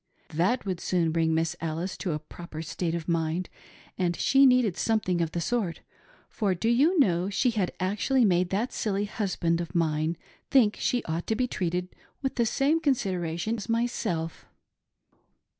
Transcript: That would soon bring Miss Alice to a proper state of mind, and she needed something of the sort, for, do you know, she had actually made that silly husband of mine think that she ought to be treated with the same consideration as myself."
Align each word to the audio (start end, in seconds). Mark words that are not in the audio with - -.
That 0.33 0.65
would 0.65 0.79
soon 0.79 1.11
bring 1.11 1.35
Miss 1.35 1.55
Alice 1.61 1.95
to 1.97 2.13
a 2.13 2.17
proper 2.17 2.63
state 2.63 2.95
of 2.95 3.07
mind, 3.07 3.49
and 3.99 4.15
she 4.15 4.47
needed 4.47 4.75
something 4.75 5.21
of 5.21 5.31
the 5.31 5.39
sort, 5.39 5.81
for, 6.27 6.55
do 6.55 6.69
you 6.69 6.97
know, 6.99 7.29
she 7.29 7.51
had 7.51 7.71
actually 7.79 8.25
made 8.25 8.49
that 8.49 8.73
silly 8.73 9.05
husband 9.05 9.61
of 9.61 9.75
mine 9.75 10.17
think 10.49 10.73
that 10.77 10.81
she 10.81 11.03
ought 11.03 11.27
to 11.27 11.35
be 11.35 11.47
treated 11.47 11.89
with 12.23 12.33
the 12.33 12.47
same 12.47 12.79
consideration 12.79 13.57
as 13.57 13.69
myself." 13.69 14.47